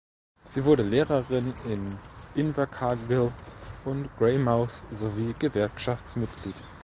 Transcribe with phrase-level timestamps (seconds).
[0.47, 1.95] Sie wurde Lehrerin in
[2.33, 3.31] Invercargill
[3.85, 6.55] und Greymouth sowie Gewerkschaftsmitglied.